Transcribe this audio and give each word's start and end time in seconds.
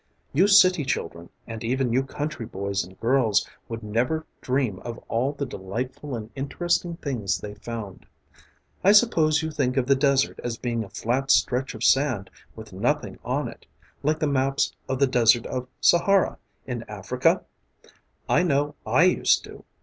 You 0.33 0.47
city 0.47 0.83
children 0.83 1.29
and 1.45 1.63
even 1.63 1.93
you 1.93 2.01
country 2.01 2.47
boys 2.47 2.83
and 2.83 2.99
girls 2.99 3.47
would 3.69 3.83
never 3.83 4.25
dream 4.41 4.79
of 4.79 4.97
all 5.07 5.31
the 5.33 5.45
delightful 5.45 6.15
and 6.15 6.31
interesting 6.33 6.95
things 6.95 7.37
they 7.37 7.53
found. 7.53 8.07
I 8.83 8.93
suppose 8.93 9.43
you 9.43 9.51
think 9.51 9.77
of 9.77 9.85
the 9.85 9.95
desert 9.95 10.39
as 10.43 10.57
being 10.57 10.83
a 10.83 10.89
flat 10.89 11.29
stretch 11.29 11.75
of 11.75 11.83
sand 11.83 12.31
with 12.55 12.73
nothing 12.73 13.19
on 13.23 13.47
it, 13.47 13.67
like 14.01 14.17
the 14.17 14.25
maps 14.25 14.75
of 14.89 14.97
the 14.97 15.05
desert 15.05 15.45
of 15.45 15.67
Sahara, 15.81 16.39
in 16.65 16.81
Africa? 16.89 17.43
I 18.27 18.41
know 18.41 18.73
I 18.87 19.03
used 19.03 19.43
to. 19.43 19.65